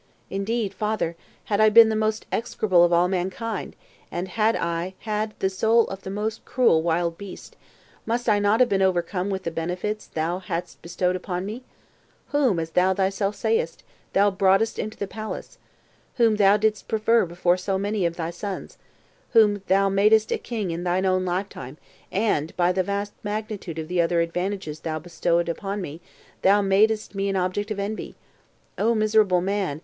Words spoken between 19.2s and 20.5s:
whom thou madest a